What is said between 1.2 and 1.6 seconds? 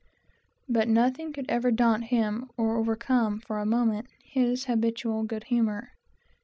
could